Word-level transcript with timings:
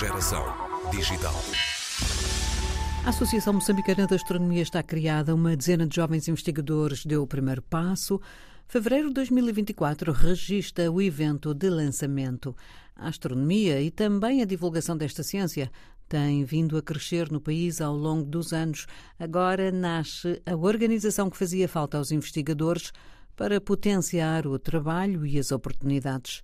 Geração 0.00 0.42
Digital. 0.90 1.34
A 3.04 3.10
Associação 3.10 3.52
Moçambicana 3.52 4.06
de 4.06 4.14
Astronomia 4.14 4.62
está 4.62 4.82
criada. 4.82 5.34
Uma 5.34 5.54
dezena 5.54 5.86
de 5.86 5.94
jovens 5.94 6.26
investigadores 6.26 7.04
deu 7.04 7.22
o 7.22 7.26
primeiro 7.26 7.60
passo. 7.60 8.18
Fevereiro 8.66 9.08
de 9.08 9.14
2024 9.16 10.10
registra 10.12 10.90
o 10.90 11.02
evento 11.02 11.52
de 11.52 11.68
lançamento. 11.68 12.56
A 12.96 13.08
astronomia 13.08 13.82
e 13.82 13.90
também 13.90 14.40
a 14.40 14.46
divulgação 14.46 14.96
desta 14.96 15.22
ciência 15.22 15.70
têm 16.08 16.44
vindo 16.44 16.78
a 16.78 16.82
crescer 16.82 17.30
no 17.30 17.38
país 17.38 17.82
ao 17.82 17.94
longo 17.94 18.24
dos 18.24 18.54
anos. 18.54 18.86
Agora 19.18 19.70
nasce 19.70 20.40
a 20.46 20.56
organização 20.56 21.28
que 21.28 21.36
fazia 21.36 21.68
falta 21.68 21.98
aos 21.98 22.10
investigadores 22.10 22.90
para 23.36 23.60
potenciar 23.60 24.46
o 24.46 24.58
trabalho 24.58 25.26
e 25.26 25.38
as 25.38 25.52
oportunidades. 25.52 26.42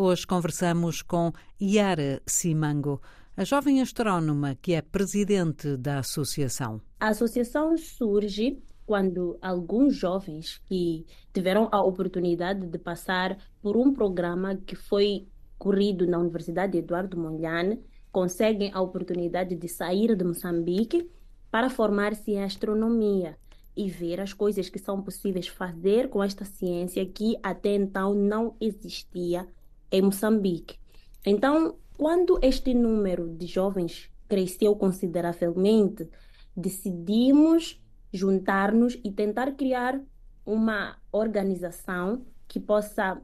Hoje 0.00 0.24
conversamos 0.24 1.02
com 1.02 1.32
Yara 1.60 2.22
Simango, 2.24 3.02
a 3.36 3.42
jovem 3.42 3.82
astrónoma 3.82 4.54
que 4.54 4.74
é 4.74 4.80
presidente 4.80 5.76
da 5.76 5.98
associação. 5.98 6.80
A 7.00 7.08
associação 7.08 7.76
surge 7.76 8.62
quando 8.86 9.36
alguns 9.42 9.96
jovens 9.96 10.58
que 10.66 11.04
tiveram 11.34 11.68
a 11.72 11.82
oportunidade 11.82 12.64
de 12.64 12.78
passar 12.78 13.38
por 13.60 13.76
um 13.76 13.92
programa 13.92 14.54
que 14.54 14.76
foi 14.76 15.26
corrido 15.58 16.06
na 16.06 16.20
Universidade 16.20 16.78
Eduardo 16.78 17.18
Mondlane 17.18 17.82
conseguem 18.12 18.70
a 18.72 18.80
oportunidade 18.80 19.56
de 19.56 19.66
sair 19.66 20.14
de 20.14 20.22
Moçambique 20.24 21.10
para 21.50 21.68
formar-se 21.68 22.30
em 22.30 22.44
astronomia 22.44 23.36
e 23.76 23.90
ver 23.90 24.20
as 24.20 24.32
coisas 24.32 24.68
que 24.68 24.78
são 24.78 25.02
possíveis 25.02 25.48
fazer 25.48 26.08
com 26.08 26.22
esta 26.22 26.44
ciência 26.44 27.04
que 27.04 27.36
até 27.42 27.74
então 27.74 28.14
não 28.14 28.54
existia 28.60 29.44
em 29.90 30.02
Moçambique. 30.02 30.78
Então, 31.24 31.76
quando 31.96 32.38
este 32.42 32.74
número 32.74 33.28
de 33.28 33.46
jovens 33.46 34.10
cresceu 34.28 34.76
consideravelmente, 34.76 36.08
decidimos 36.56 37.82
juntar-nos 38.12 38.98
e 39.04 39.10
tentar 39.10 39.52
criar 39.52 40.00
uma 40.44 40.96
organização 41.12 42.24
que 42.46 42.58
possa 42.58 43.20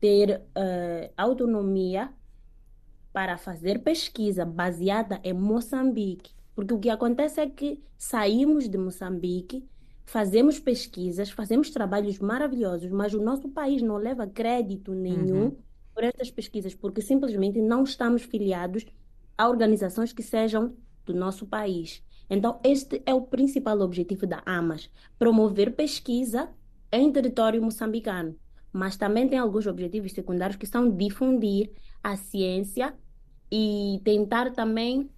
ter 0.00 0.40
uh, 0.40 1.12
autonomia 1.16 2.10
para 3.12 3.36
fazer 3.36 3.80
pesquisa 3.80 4.44
baseada 4.44 5.20
em 5.22 5.32
Moçambique. 5.32 6.32
Porque 6.54 6.74
o 6.74 6.78
que 6.78 6.90
acontece 6.90 7.40
é 7.40 7.48
que 7.48 7.82
saímos 7.96 8.68
de 8.68 8.78
Moçambique, 8.78 9.68
fazemos 10.04 10.58
pesquisas, 10.58 11.30
fazemos 11.30 11.70
trabalhos 11.70 12.18
maravilhosos, 12.18 12.90
mas 12.90 13.14
o 13.14 13.22
nosso 13.22 13.48
país 13.48 13.82
não 13.82 13.96
leva 13.96 14.26
crédito 14.26 14.94
nenhum 14.94 15.44
uhum. 15.44 15.56
Por 15.94 16.04
essas 16.04 16.30
pesquisas, 16.30 16.74
porque 16.74 17.00
simplesmente 17.00 17.60
não 17.60 17.84
estamos 17.84 18.22
filiados 18.22 18.84
a 19.36 19.48
organizações 19.48 20.12
que 20.12 20.22
sejam 20.22 20.74
do 21.06 21.14
nosso 21.14 21.46
país. 21.46 22.02
Então, 22.28 22.58
este 22.64 23.02
é 23.06 23.14
o 23.14 23.22
principal 23.22 23.80
objetivo 23.80 24.26
da 24.26 24.42
AMAS: 24.44 24.90
promover 25.18 25.74
pesquisa 25.74 26.48
em 26.90 27.12
território 27.12 27.62
moçambicano. 27.62 28.36
Mas 28.72 28.96
também 28.96 29.28
tem 29.28 29.38
alguns 29.38 29.66
objetivos 29.66 30.12
secundários 30.12 30.56
que 30.56 30.66
são 30.66 30.90
difundir 30.90 31.70
a 32.02 32.16
ciência 32.16 32.94
e 33.50 34.00
tentar 34.02 34.52
também 34.52 35.08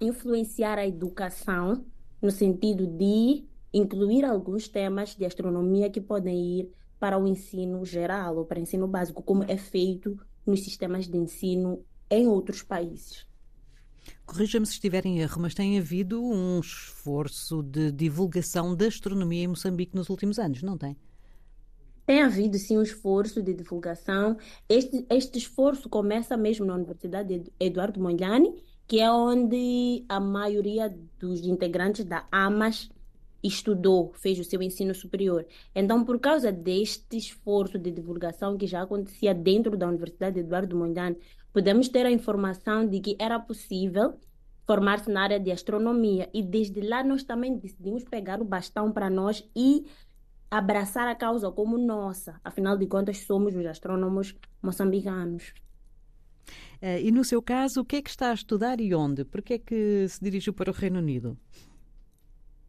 influenciar 0.00 0.78
a 0.78 0.86
educação 0.86 1.84
no 2.20 2.30
sentido 2.30 2.86
de 2.86 3.44
incluir 3.72 4.24
alguns 4.24 4.68
temas 4.68 5.14
de 5.14 5.24
astronomia 5.24 5.90
que 5.90 6.00
podem 6.00 6.60
ir 6.60 6.70
para 6.98 7.18
o 7.18 7.26
ensino 7.26 7.84
geral 7.84 8.36
ou 8.36 8.44
para 8.44 8.58
o 8.58 8.62
ensino 8.62 8.86
básico, 8.86 9.22
como 9.22 9.44
é 9.44 9.56
feito 9.56 10.18
nos 10.46 10.62
sistemas 10.62 11.06
de 11.06 11.16
ensino 11.16 11.84
em 12.10 12.26
outros 12.26 12.62
países. 12.62 13.26
Corrija-me 14.24 14.66
se 14.66 14.72
estiver 14.72 15.04
em 15.04 15.18
erro, 15.20 15.40
mas 15.40 15.54
tem 15.54 15.78
havido 15.78 16.22
um 16.22 16.60
esforço 16.60 17.62
de 17.62 17.90
divulgação 17.90 18.74
da 18.74 18.86
astronomia 18.86 19.44
em 19.44 19.48
Moçambique 19.48 19.94
nos 19.94 20.08
últimos 20.08 20.38
anos, 20.38 20.62
não 20.62 20.78
tem? 20.78 20.96
Tem 22.04 22.22
havido 22.22 22.56
sim 22.56 22.78
um 22.78 22.82
esforço 22.82 23.42
de 23.42 23.52
divulgação. 23.52 24.36
Este, 24.68 25.04
este 25.10 25.38
esforço 25.38 25.88
começa 25.88 26.36
mesmo 26.36 26.64
na 26.64 26.74
Universidade 26.74 27.52
Eduardo 27.58 28.00
Mondlane, 28.00 28.62
que 28.86 29.00
é 29.00 29.10
onde 29.10 30.04
a 30.08 30.20
maioria 30.20 30.96
dos 31.18 31.40
integrantes 31.40 32.04
da 32.04 32.26
AMAS 32.30 32.88
estudou, 33.42 34.12
fez 34.14 34.38
o 34.38 34.44
seu 34.44 34.62
ensino 34.62 34.94
superior. 34.94 35.46
Então, 35.74 36.04
por 36.04 36.18
causa 36.18 36.50
deste 36.50 37.16
esforço 37.16 37.78
de 37.78 37.90
divulgação 37.90 38.56
que 38.56 38.66
já 38.66 38.82
acontecia 38.82 39.34
dentro 39.34 39.76
da 39.76 39.88
Universidade 39.88 40.40
Eduardo 40.40 40.76
Mondlane, 40.76 41.16
podemos 41.52 41.88
ter 41.88 42.04
a 42.06 42.10
informação 42.10 42.86
de 42.86 43.00
que 43.00 43.16
era 43.18 43.38
possível 43.38 44.18
formar-se 44.66 45.10
na 45.10 45.22
área 45.22 45.40
de 45.40 45.50
astronomia. 45.50 46.28
E 46.34 46.42
desde 46.42 46.80
lá 46.80 47.04
nós 47.04 47.22
também 47.22 47.56
decidimos 47.56 48.04
pegar 48.04 48.40
o 48.40 48.44
bastão 48.44 48.90
para 48.90 49.08
nós 49.08 49.48
e 49.54 49.86
abraçar 50.50 51.08
a 51.08 51.14
causa 51.14 51.50
como 51.50 51.78
nossa. 51.78 52.40
Afinal 52.42 52.76
de 52.76 52.86
contas, 52.86 53.18
somos 53.18 53.54
os 53.54 53.64
astrônomos 53.64 54.34
moçambicanos. 54.62 55.54
Uh, 56.80 57.00
e 57.02 57.10
no 57.10 57.24
seu 57.24 57.40
caso, 57.40 57.80
o 57.80 57.84
que 57.84 57.96
é 57.96 58.02
que 58.02 58.10
está 58.10 58.30
a 58.30 58.34
estudar 58.34 58.80
e 58.80 58.94
onde? 58.94 59.24
Por 59.24 59.42
que 59.42 59.54
é 59.54 59.58
que 59.58 60.06
se 60.08 60.22
dirigiu 60.22 60.52
para 60.52 60.70
o 60.70 60.74
Reino 60.74 60.98
Unido? 60.98 61.36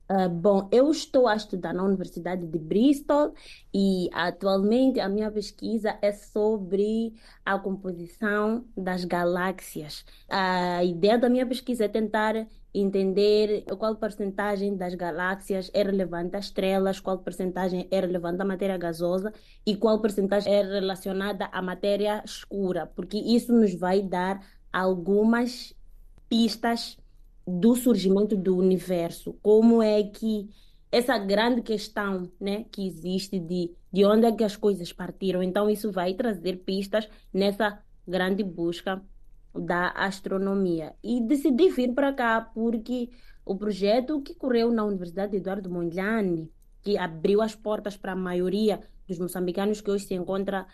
Uh, 0.09 0.29
bom, 0.29 0.69
eu 0.72 0.90
estou 0.90 1.28
a 1.28 1.35
estudar 1.35 1.73
na 1.73 1.84
Universidade 1.84 2.47
de 2.47 2.57
Bristol 2.57 3.34
e 3.73 4.09
atualmente 4.13 5.01
a 5.01 5.09
minha 5.09 5.29
pesquisa 5.29 5.97
é 6.01 6.13
sobre 6.13 7.13
a 7.44 7.59
composição 7.59 8.66
das 8.75 9.03
galáxias. 9.03 10.06
A 10.29 10.81
ideia 10.81 11.18
da 11.18 11.28
minha 11.28 11.45
pesquisa 11.45 11.85
é 11.85 11.88
tentar 11.90 12.47
entender 12.73 13.66
qual 13.78 13.97
porcentagem 13.97 14.78
das 14.78 14.95
galáxias 14.95 15.69
é 15.73 15.84
relevante 15.84 16.38
às 16.38 16.45
estrelas, 16.45 17.01
qual 17.01 17.19
porcentagem 17.19 17.88
é 17.91 18.00
relevante 18.00 18.41
à 18.41 18.45
matéria 18.45 18.78
gasosa 18.78 19.34
e 19.66 19.75
qual 19.75 20.00
porcentagem 20.00 20.53
é 20.53 20.62
relacionada 20.62 21.50
à 21.51 21.62
matéria 21.62 22.24
escura, 22.25 22.88
porque 22.95 23.18
isso 23.18 23.51
nos 23.51 23.74
vai 23.75 24.01
dar 24.01 24.39
algumas 24.72 25.74
pistas 26.29 26.97
do 27.47 27.75
surgimento 27.75 28.35
do 28.35 28.57
universo, 28.57 29.33
como 29.41 29.81
é 29.81 30.03
que 30.03 30.49
essa 30.91 31.17
grande 31.17 31.61
questão 31.61 32.29
né, 32.39 32.65
que 32.71 32.85
existe 32.85 33.39
de, 33.39 33.71
de 33.91 34.05
onde 34.05 34.25
é 34.25 34.31
que 34.31 34.43
as 34.43 34.55
coisas 34.55 34.91
partiram. 34.91 35.41
Então, 35.41 35.69
isso 35.69 35.91
vai 35.91 36.13
trazer 36.13 36.57
pistas 36.57 37.07
nessa 37.33 37.81
grande 38.07 38.43
busca 38.43 39.01
da 39.53 39.89
astronomia. 39.89 40.93
E 41.03 41.21
decidi 41.21 41.69
vir 41.69 41.93
para 41.93 42.13
cá 42.13 42.41
porque 42.41 43.09
o 43.45 43.55
projeto 43.55 44.21
que 44.21 44.35
correu 44.35 44.71
na 44.71 44.83
Universidade 44.83 45.35
Eduardo 45.37 45.69
Mondlane, 45.69 46.51
que 46.81 46.97
abriu 46.97 47.41
as 47.41 47.55
portas 47.55 47.97
para 47.97 48.13
a 48.13 48.15
maioria 48.15 48.81
dos 49.07 49.19
moçambicanos 49.19 49.81
que 49.81 49.91
hoje 49.91 50.05
se 50.05 50.13
encontra 50.13 50.67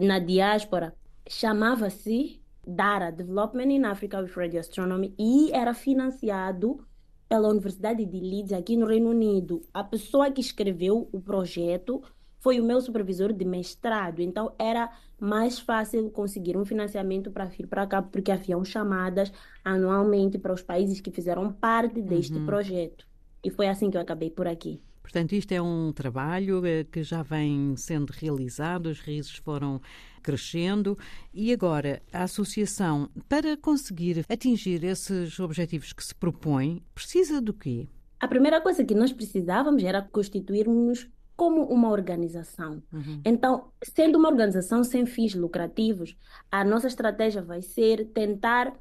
na 0.00 0.18
diáspora, 0.18 0.94
chamava-se 1.28 2.40
DARA, 2.66 3.10
Development 3.10 3.70
in 3.72 3.84
Africa 3.84 4.20
with 4.20 4.36
Radio 4.36 4.60
Astronomy, 4.60 5.14
e 5.18 5.50
era 5.52 5.74
financiado 5.74 6.84
pela 7.28 7.48
Universidade 7.48 8.04
de 8.04 8.20
Leeds, 8.20 8.52
aqui 8.52 8.76
no 8.76 8.86
Reino 8.86 9.10
Unido. 9.10 9.62
A 9.72 9.82
pessoa 9.82 10.30
que 10.30 10.40
escreveu 10.40 11.08
o 11.12 11.20
projeto 11.20 12.02
foi 12.40 12.60
o 12.60 12.64
meu 12.64 12.80
supervisor 12.80 13.32
de 13.32 13.44
mestrado, 13.44 14.20
então 14.20 14.52
era 14.58 14.90
mais 15.18 15.58
fácil 15.58 16.10
conseguir 16.10 16.56
um 16.56 16.64
financiamento 16.64 17.30
para 17.30 17.46
vir 17.46 17.66
para 17.66 17.86
cá, 17.86 18.02
porque 18.02 18.30
haviam 18.30 18.62
chamadas 18.64 19.32
anualmente 19.64 20.38
para 20.38 20.52
os 20.52 20.62
países 20.62 21.00
que 21.00 21.10
fizeram 21.10 21.50
parte 21.50 22.02
deste 22.02 22.36
uhum. 22.36 22.44
projeto. 22.44 23.06
E 23.42 23.50
foi 23.50 23.66
assim 23.66 23.90
que 23.90 23.96
eu 23.96 24.00
acabei 24.00 24.30
por 24.30 24.46
aqui. 24.46 24.80
Portanto, 25.04 25.32
isto 25.32 25.52
é 25.52 25.60
um 25.60 25.92
trabalho 25.92 26.64
eh, 26.64 26.82
que 26.82 27.02
já 27.02 27.22
vem 27.22 27.76
sendo 27.76 28.10
realizado, 28.10 28.88
as 28.88 28.98
raízes 29.00 29.36
foram 29.36 29.78
crescendo 30.22 30.98
e 31.32 31.52
agora 31.52 32.00
a 32.10 32.22
associação, 32.22 33.10
para 33.28 33.54
conseguir 33.54 34.24
atingir 34.30 34.82
esses 34.82 35.38
objetivos 35.38 35.92
que 35.92 36.02
se 36.02 36.14
propõe, 36.14 36.82
precisa 36.94 37.38
do 37.38 37.52
quê? 37.52 37.86
A 38.18 38.26
primeira 38.26 38.62
coisa 38.62 38.82
que 38.82 38.94
nós 38.94 39.12
precisávamos 39.12 39.84
era 39.84 40.00
constituirmos 40.00 41.06
como 41.36 41.64
uma 41.64 41.90
organização. 41.90 42.82
Uhum. 42.90 43.20
Então, 43.26 43.66
sendo 43.82 44.18
uma 44.18 44.30
organização 44.30 44.82
sem 44.82 45.04
fins 45.04 45.34
lucrativos, 45.34 46.16
a 46.50 46.64
nossa 46.64 46.86
estratégia 46.86 47.42
vai 47.42 47.60
ser 47.60 48.06
tentar 48.06 48.72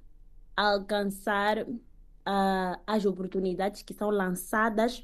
alcançar 0.56 1.64
uh, 1.64 2.80
as 2.88 3.06
oportunidades 3.06 3.82
que 3.82 3.94
são 3.94 4.10
lançadas 4.10 5.04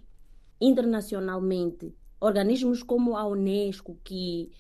internacionalmente. 0.59 1.95
Organismos 2.19 2.83
como 2.83 3.15
a 3.15 3.25
Unesco, 3.25 3.97
que 4.03 4.51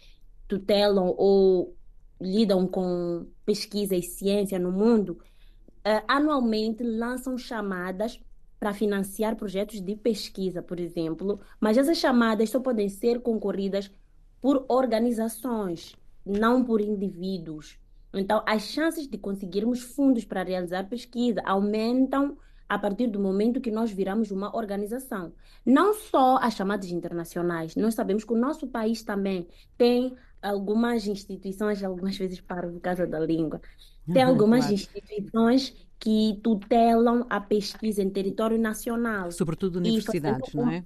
tutelam 0.47 1.13
ou 1.17 1.75
lidam 2.19 2.67
com 2.67 3.27
pesquisa 3.45 3.95
e 3.95 4.01
ciência 4.01 4.59
no 4.59 4.71
mundo, 4.71 5.19
uh, 5.79 6.03
anualmente 6.07 6.83
lançam 6.83 7.37
chamadas 7.37 8.19
para 8.59 8.73
financiar 8.73 9.35
projetos 9.35 9.79
de 9.79 9.95
pesquisa, 9.95 10.61
por 10.61 10.79
exemplo, 10.79 11.39
mas 11.59 11.77
essas 11.77 11.97
chamadas 11.97 12.49
só 12.49 12.59
podem 12.59 12.89
ser 12.89 13.21
concorridas 13.21 13.89
por 14.41 14.65
organizações, 14.67 15.95
não 16.25 16.63
por 16.63 16.81
indivíduos. 16.81 17.79
Então, 18.13 18.43
as 18.45 18.63
chances 18.63 19.07
de 19.07 19.17
conseguirmos 19.17 19.81
fundos 19.81 20.25
para 20.25 20.43
realizar 20.43 20.89
pesquisa 20.89 21.41
aumentam 21.45 22.37
a 22.69 22.77
partir 22.77 23.07
do 23.07 23.19
momento 23.19 23.59
que 23.59 23.71
nós 23.71 23.91
viramos 23.91 24.29
uma 24.29 24.55
organização. 24.55 25.33
Não 25.65 25.95
só 25.95 26.37
as 26.37 26.53
chamadas 26.53 26.91
internacionais, 26.91 27.75
nós 27.75 27.95
sabemos 27.95 28.23
que 28.23 28.31
o 28.31 28.37
nosso 28.37 28.67
país 28.67 29.01
também 29.01 29.47
tem 29.75 30.15
algumas 30.39 31.07
instituições, 31.07 31.83
algumas 31.83 32.15
vezes 32.15 32.39
para 32.39 32.69
o 32.69 32.79
caso 32.79 33.07
da 33.07 33.19
língua, 33.19 33.59
tem 34.13 34.21
algumas 34.21 34.61
claro. 34.61 34.73
instituições 34.73 35.75
que 35.99 36.39
tutelam 36.41 37.25
a 37.29 37.41
pesquisa 37.41 38.01
em 38.01 38.09
território 38.09 38.57
nacional. 38.57 39.31
Sobretudo 39.31 39.77
universidades, 39.77 40.53
não 40.53 40.69
é? 40.69 40.85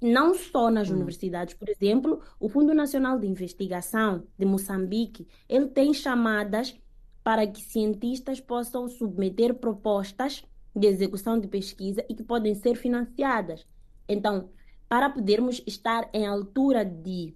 Não 0.00 0.34
só 0.34 0.70
nas 0.70 0.90
hum. 0.90 0.94
universidades, 0.94 1.54
por 1.54 1.68
exemplo, 1.68 2.20
o 2.38 2.48
Fundo 2.48 2.74
Nacional 2.74 3.18
de 3.18 3.26
Investigação 3.26 4.24
de 4.36 4.44
Moçambique, 4.44 5.28
ele 5.48 5.68
tem 5.68 5.94
chamadas 5.94 6.76
para 7.22 7.46
que 7.46 7.62
cientistas 7.62 8.40
possam 8.40 8.88
submeter 8.88 9.54
propostas 9.54 10.44
de 10.74 10.86
execução 10.86 11.38
de 11.38 11.48
pesquisa 11.48 12.04
e 12.08 12.14
que 12.14 12.22
podem 12.22 12.54
ser 12.54 12.76
financiadas. 12.76 13.66
Então, 14.08 14.50
para 14.88 15.10
podermos 15.10 15.62
estar 15.66 16.08
em 16.12 16.26
altura 16.26 16.84
de 16.84 17.34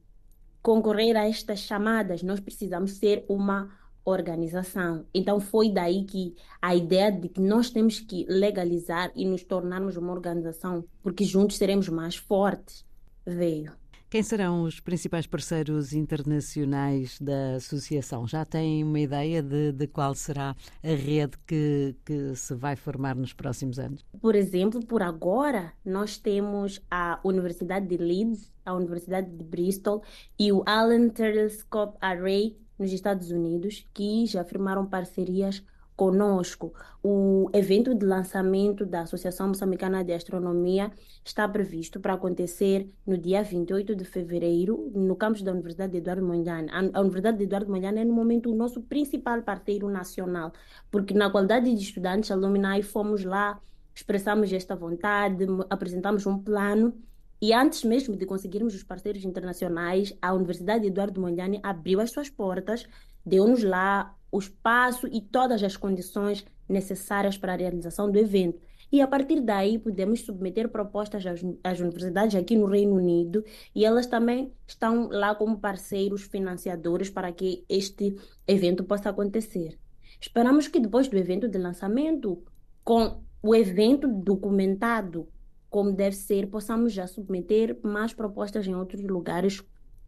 concorrer 0.62 1.16
a 1.16 1.28
estas 1.28 1.60
chamadas, 1.60 2.22
nós 2.22 2.40
precisamos 2.40 2.92
ser 2.92 3.24
uma 3.28 3.70
organização. 4.04 5.04
Então 5.12 5.40
foi 5.40 5.70
daí 5.70 6.04
que 6.04 6.34
a 6.62 6.74
ideia 6.74 7.10
de 7.10 7.28
que 7.28 7.40
nós 7.40 7.70
temos 7.70 7.98
que 7.98 8.24
legalizar 8.28 9.10
e 9.14 9.24
nos 9.24 9.42
tornarmos 9.42 9.96
uma 9.96 10.12
organização, 10.12 10.84
porque 11.02 11.24
juntos 11.24 11.56
seremos 11.56 11.88
mais 11.88 12.16
fortes, 12.16 12.84
veio. 13.24 13.72
Quem 14.08 14.22
serão 14.22 14.62
os 14.62 14.78
principais 14.78 15.26
parceiros 15.26 15.92
internacionais 15.92 17.18
da 17.20 17.56
associação? 17.56 18.24
Já 18.24 18.44
têm 18.44 18.84
uma 18.84 19.00
ideia 19.00 19.42
de, 19.42 19.72
de 19.72 19.88
qual 19.88 20.14
será 20.14 20.54
a 20.80 20.88
rede 20.88 21.36
que, 21.44 21.96
que 22.04 22.32
se 22.36 22.54
vai 22.54 22.76
formar 22.76 23.16
nos 23.16 23.32
próximos 23.32 23.80
anos? 23.80 24.04
Por 24.20 24.36
exemplo, 24.36 24.80
por 24.86 25.02
agora, 25.02 25.72
nós 25.84 26.18
temos 26.18 26.80
a 26.88 27.18
Universidade 27.24 27.88
de 27.88 27.96
Leeds, 27.96 28.52
a 28.64 28.74
Universidade 28.74 29.28
de 29.28 29.44
Bristol 29.44 30.04
e 30.38 30.52
o 30.52 30.62
Allen 30.64 31.08
Telescope 31.08 31.98
Array 32.00 32.56
nos 32.78 32.92
Estados 32.92 33.32
Unidos 33.32 33.84
que 33.92 34.24
já 34.26 34.44
firmaram 34.44 34.86
parcerias 34.86 35.64
conosco. 35.96 36.72
O 37.02 37.48
evento 37.52 37.94
de 37.94 38.04
lançamento 38.04 38.84
da 38.84 39.00
Associação 39.00 39.48
Moçambicana 39.48 40.04
de 40.04 40.12
Astronomia 40.12 40.92
está 41.24 41.48
previsto 41.48 41.98
para 41.98 42.12
acontecer 42.12 42.92
no 43.06 43.16
dia 43.16 43.42
28 43.42 43.96
de 43.96 44.04
fevereiro, 44.04 44.92
no 44.94 45.16
campus 45.16 45.42
da 45.42 45.52
Universidade 45.52 45.92
de 45.92 45.98
Eduardo 45.98 46.24
Mondlane. 46.24 46.68
A 46.70 47.00
Universidade 47.00 47.38
de 47.38 47.44
Eduardo 47.44 47.70
Mondlane 47.70 48.00
é, 48.00 48.04
no 48.04 48.12
momento, 48.12 48.52
o 48.52 48.54
nosso 48.54 48.82
principal 48.82 49.42
parceiro 49.42 49.88
nacional, 49.88 50.52
porque, 50.90 51.14
na 51.14 51.30
qualidade 51.30 51.74
de 51.74 51.82
estudantes, 51.82 52.30
alumni, 52.30 52.82
fomos 52.82 53.24
lá, 53.24 53.58
expressamos 53.94 54.52
esta 54.52 54.76
vontade, 54.76 55.46
apresentamos 55.70 56.26
um 56.26 56.38
plano 56.38 56.92
e 57.40 57.52
antes 57.52 57.84
mesmo 57.84 58.16
de 58.16 58.24
conseguirmos 58.24 58.74
os 58.74 58.82
parceiros 58.82 59.24
internacionais, 59.24 60.16
a 60.22 60.32
Universidade 60.32 60.86
Eduardo 60.86 61.20
Mondlane 61.20 61.60
abriu 61.62 62.00
as 62.00 62.10
suas 62.10 62.30
portas, 62.30 62.86
deu-nos 63.24 63.62
lá 63.62 64.14
o 64.36 64.38
espaço 64.38 65.06
e 65.06 65.20
todas 65.20 65.62
as 65.62 65.76
condições 65.76 66.44
necessárias 66.68 67.38
para 67.38 67.54
a 67.54 67.56
realização 67.56 68.10
do 68.10 68.18
evento. 68.18 68.60
E 68.92 69.00
a 69.00 69.06
partir 69.06 69.40
daí 69.40 69.78
podemos 69.78 70.20
submeter 70.20 70.68
propostas 70.68 71.24
às, 71.26 71.40
às, 71.64 71.80
universidades 71.80 72.36
aqui 72.36 72.54
no 72.54 72.66
Reino 72.66 72.94
Unido 72.94 73.42
e 73.74 73.84
elas 73.84 74.06
também 74.06 74.52
estão 74.66 75.08
lá 75.08 75.34
como 75.34 75.58
parceiros 75.58 76.22
financiadores 76.22 77.08
para 77.08 77.32
que 77.32 77.64
este 77.68 78.14
evento 78.46 78.84
possa 78.84 79.08
acontecer. 79.08 79.78
Esperamos 80.20 80.68
que 80.68 80.78
depois 80.78 81.08
do 81.08 81.16
evento 81.16 81.48
de 81.48 81.58
lançamento, 81.58 82.44
com 82.84 83.22
o 83.42 83.54
evento 83.54 84.06
documentado 84.06 85.26
como 85.68 85.92
deve 85.92 86.14
ser, 86.14 86.48
possamos 86.48 86.92
já 86.92 87.06
submeter 87.06 87.78
mais 87.82 88.12
propostas 88.14 88.66
em 88.66 88.74
outros 88.74 89.02
lugares 89.02 89.62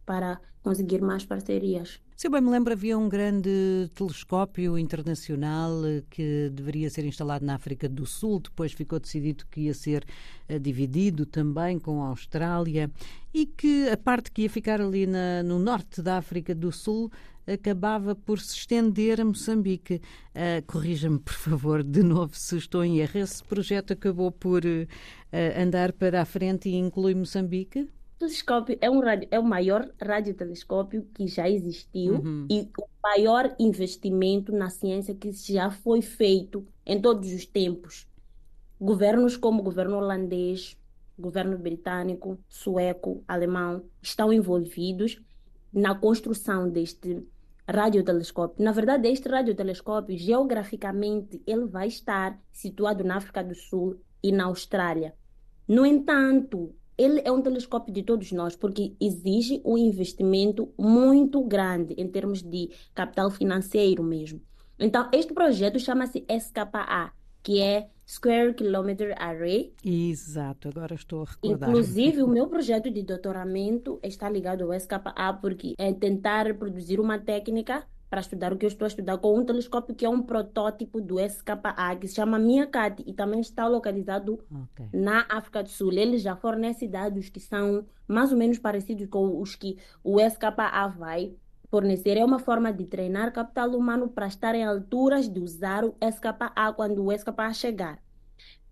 para 0.05 0.39
conseguir 0.63 1.01
mais 1.01 1.25
parcerias. 1.25 1.99
Se 2.19 2.27
eu 2.27 2.31
bem 2.31 2.41
me 2.41 2.49
lembro, 2.49 2.73
havia 2.73 2.97
um 2.97 3.07
grande 3.07 3.89
telescópio 3.95 4.77
internacional 4.77 5.71
eh, 5.85 6.03
que 6.09 6.49
deveria 6.51 6.89
ser 6.89 7.05
instalado 7.05 7.45
na 7.45 7.55
África 7.55 7.87
do 7.87 8.05
Sul, 8.05 8.41
depois 8.41 8.73
ficou 8.73 8.99
decidido 8.99 9.45
que 9.49 9.61
ia 9.61 9.73
ser 9.73 10.05
uh, 10.49 10.59
dividido 10.59 11.25
também 11.25 11.79
com 11.79 12.03
a 12.03 12.09
Austrália 12.09 12.91
e 13.33 13.45
que 13.45 13.87
a 13.87 13.95
parte 13.95 14.33
que 14.33 14.41
ia 14.41 14.49
ficar 14.49 14.81
ali 14.81 15.07
na, 15.07 15.41
no 15.43 15.59
norte 15.59 16.01
da 16.01 16.17
África 16.17 16.53
do 16.53 16.73
Sul 16.73 17.09
acabava 17.47 18.13
por 18.13 18.41
se 18.41 18.53
estender 18.53 19.21
a 19.21 19.23
Moçambique. 19.23 20.01
Uh, 20.35 20.61
Corrija-me, 20.67 21.19
por 21.19 21.35
favor, 21.35 21.81
de 21.81 22.03
novo 22.03 22.35
se 22.35 22.57
estou 22.57 22.83
em 22.83 22.99
erro. 22.99 23.17
Esse 23.17 23.41
projeto 23.45 23.93
acabou 23.93 24.29
por 24.29 24.65
uh, 24.65 24.87
andar 25.57 25.93
para 25.93 26.21
a 26.21 26.25
frente 26.25 26.67
e 26.67 26.75
inclui 26.75 27.15
Moçambique? 27.15 27.87
Telescópio 28.19 28.77
é, 28.81 28.89
um 28.89 28.99
radio, 28.99 29.29
é 29.31 29.39
o 29.39 29.43
maior 29.43 29.89
radiotelescópio 29.99 31.07
que 31.13 31.25
já 31.25 31.49
existiu 31.49 32.15
uhum. 32.15 32.45
e 32.49 32.69
o 32.77 32.85
maior 33.01 33.55
investimento 33.57 34.51
na 34.51 34.69
ciência 34.69 35.15
que 35.15 35.31
já 35.31 35.71
foi 35.71 36.01
feito 36.01 36.67
em 36.85 37.01
todos 37.01 37.31
os 37.31 37.45
tempos. 37.45 38.05
Governos 38.79 39.37
como 39.37 39.61
o 39.61 39.63
governo 39.63 39.95
holandês, 39.95 40.77
governo 41.17 41.57
britânico, 41.57 42.37
sueco, 42.49 43.23
alemão 43.25 43.83
estão 44.01 44.33
envolvidos 44.33 45.21
na 45.71 45.95
construção 45.95 46.69
deste 46.69 47.25
radiotelescópio. 47.65 48.61
Na 48.61 48.73
verdade, 48.73 49.07
este 49.07 49.29
radiotelescópio, 49.29 50.17
geograficamente, 50.17 51.41
ele 51.47 51.67
vai 51.67 51.87
estar 51.87 52.37
situado 52.51 53.01
na 53.01 53.15
África 53.15 53.41
do 53.41 53.55
Sul 53.55 53.97
e 54.21 54.29
na 54.29 54.45
Austrália. 54.45 55.13
No 55.65 55.85
entanto, 55.85 56.73
ele 56.99 57.21
é 57.23 57.31
um 57.31 57.41
telescópio 57.41 57.93
de 57.93 58.03
todos 58.03 58.29
nós, 58.33 58.57
porque 58.57 58.93
exige 58.99 59.61
um 59.63 59.77
investimento 59.77 60.69
muito 60.77 61.41
grande 61.41 61.93
em 61.97 62.05
termos 62.05 62.43
de 62.43 62.69
capital 62.93 63.31
financeiro 63.31 64.03
mesmo. 64.03 64.41
Então, 64.77 65.09
este 65.13 65.33
projeto 65.33 65.79
chama-se 65.79 66.25
SKA, 66.29 67.13
que 67.41 67.61
é 67.61 67.87
Square 68.05 68.53
Kilometer 68.53 69.15
Array. 69.17 69.73
Exato, 69.83 70.67
agora 70.67 70.93
estou 70.93 71.21
a 71.21 71.25
recordar. 71.25 71.69
Inclusive, 71.69 72.21
o 72.21 72.27
meu 72.27 72.47
projeto 72.47 72.91
de 72.91 73.01
doutoramento 73.01 73.97
está 74.03 74.29
ligado 74.29 74.65
ao 74.65 74.73
SKA, 74.73 75.33
porque 75.39 75.75
é 75.77 75.93
tentar 75.93 76.53
produzir 76.55 76.99
uma 76.99 77.17
técnica 77.17 77.87
para 78.09 78.21
estudar 78.21 78.51
o 78.51 78.57
que 78.57 78.65
eu 78.65 78.69
estou 78.69 78.85
a 78.85 78.87
estudar 78.87 79.17
com 79.17 79.37
um 79.37 79.45
telescópio 79.45 79.93
que 79.93 80.05
é 80.05 80.09
um 80.09 80.21
protótipo 80.21 80.99
do 80.99 81.19
SKA, 81.19 81.95
que 81.99 82.07
se 82.07 82.15
chama 82.15 82.39
MIACAT 82.39 83.03
e 83.05 83.13
também 83.13 83.39
está 83.39 83.67
localizado 83.67 84.39
okay. 84.49 84.87
na 84.91 85.25
África 85.29 85.61
do 85.61 85.69
Sul. 85.69 85.93
Ele 85.93 86.17
já 86.17 86.35
fornece 86.35 86.87
dados 86.87 87.29
que 87.29 87.39
são 87.39 87.85
mais 88.07 88.31
ou 88.31 88.37
menos 88.37 88.57
parecidos 88.57 89.07
com 89.07 89.39
os 89.39 89.55
que 89.55 89.77
o 90.03 90.19
SKA 90.19 90.87
vai 90.87 91.35
Fornecer 91.69 92.17
é 92.17 92.25
uma 92.25 92.39
forma 92.39 92.73
de 92.73 92.85
treinar 92.85 93.31
capital 93.31 93.69
humano 93.75 94.09
para 94.09 94.25
estar 94.25 94.55
em 94.55 94.65
alturas 94.65 95.29
de 95.29 95.39
usar 95.39 95.85
o 95.85 95.95
SKA 96.01 96.73
quando 96.75 97.05
o 97.05 97.11
SKA 97.11 97.53
chegar. 97.53 98.01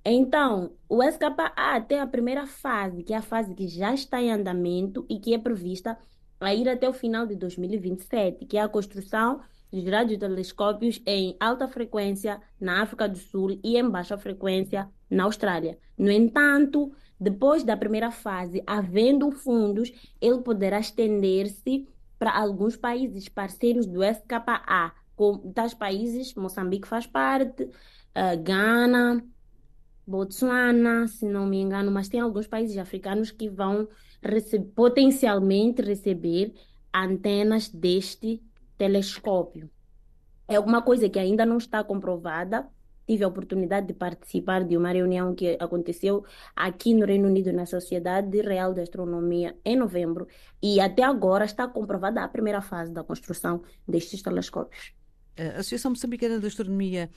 Então, 0.03 0.72
o 0.89 1.03
SKA 1.03 1.82
tem 1.88 2.00
a 2.00 2.08
primeira 2.08 2.48
fase, 2.48 3.03
que 3.03 3.13
é 3.13 3.17
a 3.17 3.22
fase 3.22 3.53
que 3.53 3.67
já 3.67 3.94
está 3.94 4.20
em 4.20 4.32
andamento 4.32 5.06
e 5.08 5.20
que 5.20 5.34
é 5.36 5.38
prevista 5.38 5.96
a 6.39 6.53
ir 6.53 6.67
até 6.70 6.88
o 6.88 6.94
final 6.94 7.25
de 7.25 7.36
2027, 7.36 8.46
que 8.46 8.58
é 8.58 8.62
a 8.62 8.70
construção 8.70 9.41
dos 9.72 9.84
radiotelescópios 9.86 11.01
em 11.06 11.36
alta 11.39 11.67
frequência 11.67 12.41
na 12.60 12.82
África 12.82 13.08
do 13.08 13.17
Sul 13.17 13.60
e 13.63 13.77
em 13.77 13.89
baixa 13.89 14.17
frequência 14.17 14.89
na 15.10 15.24
Austrália. 15.24 15.77
No 15.98 16.12
entanto, 16.12 16.91
depois 17.20 17.63
da 17.63 17.75
primeira 17.75 18.12
fase, 18.12 18.63
havendo 18.65 19.32
fundos, 19.32 19.91
ele 20.22 20.41
poderá 20.41 20.79
estender-se 20.79 21.88
para 22.20 22.38
alguns 22.38 22.75
países 22.75 23.27
parceiros 23.27 23.86
do 23.86 24.03
SKA, 24.03 24.94
como 25.15 25.51
tais 25.51 25.74
países, 25.74 26.34
Moçambique 26.36 26.88
faz 26.88 27.08
parte, 27.08 27.63
uh, 27.63 28.44
Ghana, 28.44 29.24
Botsuana, 30.06 31.08
se 31.08 31.25
não 31.25 31.46
me 31.46 31.60
engano, 31.60 31.91
mas 31.91 32.08
tem 32.08 32.20
alguns 32.20 32.48
países 32.48 32.77
africanos 32.77 33.32
que 33.32 33.50
vão 33.50 33.88
rece 34.21 34.59
potencialmente 34.59 35.81
receber 35.81 36.53
antenas 36.93 37.69
deste 37.69 38.41
telescópio. 38.77 39.69
É 40.47 40.55
alguma 40.55 40.81
coisa 40.81 41.09
que 41.09 41.19
ainda 41.19 41.45
não 41.45 41.57
está 41.57 41.83
comprovada, 41.83 42.67
tive 43.05 43.24
a 43.24 43.27
oportunidade 43.27 43.88
de 43.88 43.93
participar 43.93 44.63
de 44.63 44.75
uma 44.75 44.91
reunião 44.91 45.33
que 45.33 45.57
aconteceu 45.59 46.25
aqui 46.55 46.93
no 46.93 47.05
Reino 47.05 47.27
Unido, 47.27 47.53
na 47.53 47.65
Sociedade 47.65 48.41
Real 48.41 48.74
de 48.74 48.81
Astronomia, 48.81 49.55
em 49.63 49.75
novembro, 49.75 50.27
e 50.62 50.79
até 50.79 51.03
agora 51.03 51.45
está 51.45 51.67
comprovada 51.67 52.24
a 52.24 52.27
primeira 52.27 52.62
fase 52.62 52.91
da 52.91 53.03
construção 53.03 53.62
destes 53.88 54.21
telescópios. 54.21 54.97
A 55.38 55.60
Associação 55.60 55.91
Moçambicana 55.91 56.39
de 56.39 56.48
Astronomia, 56.48 57.10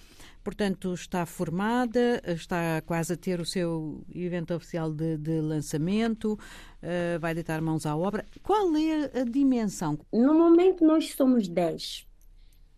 portanto, 0.45 0.93
está 0.93 1.25
formada, 1.25 2.23
está 2.27 2.83
quase 2.83 3.15
a 3.15 3.17
ter 3.17 3.41
o 3.41 3.47
seu 3.47 4.05
evento 4.15 4.55
oficial 4.55 4.93
de, 4.93 5.17
de 5.17 5.41
lançamento, 5.41 6.35
uh, 6.35 7.19
vai 7.19 7.35
deitar 7.35 7.61
mãos 7.61 7.87
à 7.87 7.97
obra. 7.97 8.25
Qual 8.43 8.77
é 8.77 9.21
a 9.21 9.25
dimensão? 9.25 9.99
No 10.13 10.35
momento, 10.35 10.85
nós 10.85 11.13
somos 11.15 11.49
10 11.49 12.07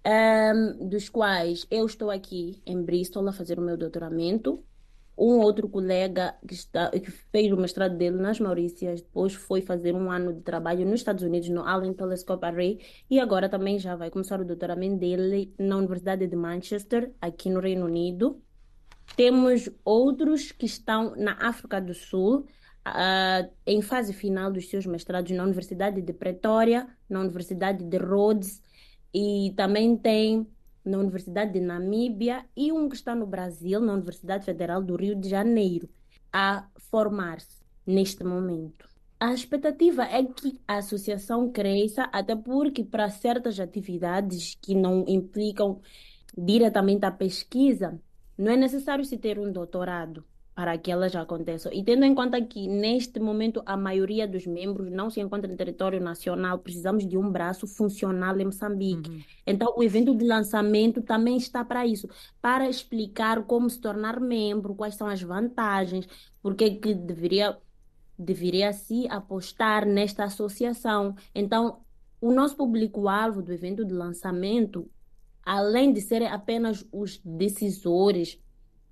um, 0.06 0.88
dos 0.88 1.08
quais 1.08 1.66
eu 1.70 1.86
estou 1.86 2.10
aqui 2.10 2.60
em 2.66 2.82
Bristol 2.82 3.28
a 3.28 3.32
fazer 3.32 3.58
o 3.58 3.62
meu 3.62 3.76
doutoramento. 3.76 4.62
Um 5.16 5.38
outro 5.40 5.68
colega 5.68 6.34
que, 6.46 6.54
está, 6.54 6.90
que 6.90 7.10
fez 7.10 7.52
o 7.52 7.56
mestrado 7.56 7.96
dele 7.96 8.16
nas 8.16 8.40
Maurícias, 8.40 9.02
depois 9.02 9.34
foi 9.34 9.60
fazer 9.60 9.94
um 9.94 10.10
ano 10.10 10.32
de 10.32 10.40
trabalho 10.40 10.86
nos 10.86 11.00
Estados 11.00 11.22
Unidos, 11.22 11.48
no 11.50 11.62
Allen 11.62 11.92
Telescope 11.92 12.44
Array, 12.44 12.80
e 13.10 13.20
agora 13.20 13.48
também 13.48 13.78
já 13.78 13.94
vai 13.94 14.10
começar 14.10 14.40
o 14.40 14.44
doutoramento 14.44 14.96
dele 14.96 15.54
na 15.58 15.76
Universidade 15.76 16.26
de 16.26 16.36
Manchester, 16.36 17.12
aqui 17.20 17.50
no 17.50 17.60
Reino 17.60 17.84
Unido. 17.84 18.42
Temos 19.14 19.68
outros 19.84 20.50
que 20.50 20.64
estão 20.64 21.14
na 21.16 21.36
África 21.40 21.80
do 21.80 21.92
Sul, 21.92 22.46
uh, 22.88 23.52
em 23.66 23.82
fase 23.82 24.12
final 24.12 24.50
dos 24.50 24.70
seus 24.70 24.86
mestrados 24.86 25.30
na 25.32 25.44
Universidade 25.44 26.00
de 26.00 26.12
Pretória, 26.12 26.88
na 27.08 27.20
Universidade 27.20 27.84
de 27.84 27.98
Rhodes, 27.98 28.62
e 29.14 29.52
também 29.56 29.96
tem 29.96 30.46
na 30.84 30.98
Universidade 30.98 31.52
de 31.52 31.60
Namíbia 31.60 32.44
e 32.56 32.72
um 32.72 32.88
que 32.88 32.96
está 32.96 33.14
no 33.14 33.26
Brasil, 33.26 33.80
na 33.80 33.94
Universidade 33.94 34.44
Federal 34.44 34.82
do 34.82 34.96
Rio 34.96 35.14
de 35.14 35.28
Janeiro, 35.28 35.88
a 36.32 36.66
formar-se 36.90 37.62
neste 37.86 38.24
momento. 38.24 38.88
A 39.20 39.32
expectativa 39.32 40.02
é 40.04 40.24
que 40.24 40.60
a 40.66 40.78
associação 40.78 41.50
cresça, 41.52 42.04
até 42.12 42.34
porque 42.34 42.82
para 42.82 43.08
certas 43.08 43.60
atividades 43.60 44.56
que 44.60 44.74
não 44.74 45.04
implicam 45.06 45.80
diretamente 46.36 47.04
a 47.04 47.10
pesquisa, 47.10 48.00
não 48.36 48.50
é 48.50 48.56
necessário 48.56 49.04
se 49.04 49.16
ter 49.16 49.38
um 49.38 49.52
doutorado 49.52 50.24
para 50.54 50.76
que 50.76 50.90
elas 50.90 51.16
aconteçam. 51.16 51.72
E 51.72 51.82
tendo 51.82 52.04
em 52.04 52.14
conta 52.14 52.40
que, 52.42 52.68
neste 52.68 53.18
momento, 53.18 53.62
a 53.64 53.76
maioria 53.76 54.28
dos 54.28 54.46
membros 54.46 54.90
não 54.90 55.08
se 55.08 55.20
encontra 55.20 55.50
em 55.50 55.56
território 55.56 56.00
nacional, 56.00 56.58
precisamos 56.58 57.06
de 57.08 57.16
um 57.16 57.30
braço 57.30 57.66
funcional 57.66 58.38
em 58.38 58.44
Moçambique. 58.44 59.08
Uhum. 59.08 59.22
Então, 59.46 59.74
o 59.76 59.82
evento 59.82 60.14
de 60.14 60.26
lançamento 60.26 61.00
também 61.02 61.38
está 61.38 61.64
para 61.64 61.86
isso 61.86 62.08
para 62.40 62.68
explicar 62.68 63.42
como 63.44 63.68
se 63.70 63.80
tornar 63.80 64.20
membro, 64.20 64.74
quais 64.74 64.94
são 64.94 65.06
as 65.06 65.22
vantagens, 65.22 66.06
porque 66.42 66.70
que 66.72 66.94
deveria, 66.94 67.56
deveria 68.18 68.72
se 68.74 69.08
apostar 69.08 69.86
nesta 69.86 70.24
associação. 70.24 71.14
Então, 71.34 71.80
o 72.20 72.30
nosso 72.30 72.56
público-alvo 72.56 73.40
do 73.40 73.52
evento 73.52 73.86
de 73.86 73.94
lançamento, 73.94 74.88
além 75.42 75.94
de 75.94 76.02
serem 76.02 76.28
apenas 76.28 76.86
os 76.92 77.18
decisores 77.24 78.38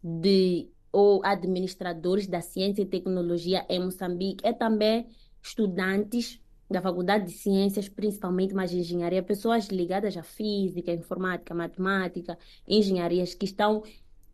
de 0.03 0.71
ou 0.93 1.25
administradores 1.25 2.27
da 2.27 2.41
ciência 2.41 2.83
e 2.83 2.87
tecnologia 2.87 3.65
em 3.69 3.81
Moçambique, 3.81 4.47
é 4.47 4.53
também 4.53 5.07
estudantes 5.43 6.41
da 6.71 6.81
Faculdade 6.81 7.27
de 7.27 7.33
Ciências, 7.33 7.89
principalmente 7.89 8.55
mais 8.55 8.73
engenharia, 8.73 9.23
pessoas 9.23 9.67
ligadas 9.67 10.17
à 10.17 10.23
física, 10.23 10.93
informática, 10.93 11.53
matemática, 11.53 12.39
engenharias 12.67 13.35
que 13.35 13.45
estão 13.45 13.83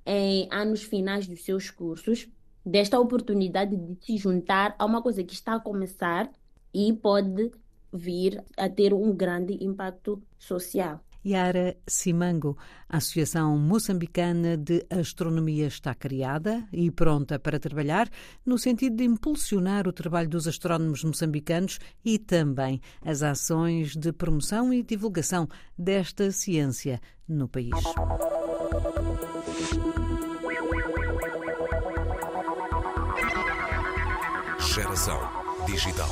em 0.04 0.46
anos 0.52 0.82
finais 0.82 1.26
dos 1.26 1.42
seus 1.44 1.70
cursos, 1.70 2.28
desta 2.64 3.00
oportunidade 3.00 3.76
de 3.76 4.04
se 4.04 4.18
juntar 4.18 4.74
a 4.78 4.84
uma 4.84 5.00
coisa 5.00 5.24
que 5.24 5.32
está 5.32 5.54
a 5.54 5.60
começar 5.60 6.30
e 6.74 6.92
pode 6.92 7.50
vir 7.92 8.44
a 8.56 8.68
ter 8.68 8.92
um 8.92 9.14
grande 9.14 9.56
impacto 9.64 10.22
social. 10.38 11.00
Yara 11.26 11.76
Simango, 11.88 12.56
a 12.88 12.98
Associação 12.98 13.58
Moçambicana 13.58 14.56
de 14.56 14.86
Astronomia 14.88 15.66
está 15.66 15.92
criada 15.92 16.64
e 16.72 16.90
pronta 16.90 17.36
para 17.38 17.58
trabalhar 17.58 18.08
no 18.44 18.56
sentido 18.56 18.96
de 18.96 19.04
impulsionar 19.04 19.88
o 19.88 19.92
trabalho 19.92 20.28
dos 20.28 20.46
astrónomos 20.46 21.02
moçambicanos 21.02 21.80
e 22.04 22.16
também 22.18 22.80
as 23.04 23.22
ações 23.22 23.96
de 23.96 24.12
promoção 24.12 24.72
e 24.72 24.84
divulgação 24.84 25.48
desta 25.76 26.30
ciência 26.30 27.00
no 27.28 27.48
país. 27.48 27.74
Geração 34.60 35.18
Digital. 35.66 36.10